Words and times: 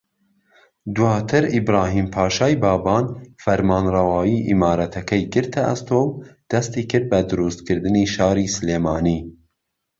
دواتر 0.95 1.43
ئیبراھیم 1.53 2.07
پاشای 2.15 2.55
بابان 2.63 3.05
فەرمانڕەوایی 3.43 4.45
ئیمارەتەکەی 4.49 5.23
گرتە 5.33 5.61
ئەستۆ 5.69 5.95
و 6.07 6.17
دەستیکرد 6.51 7.05
بە 7.11 7.19
دروستکردنی 7.29 8.05
شاری 8.15 8.53
سلێمانی 8.55 9.19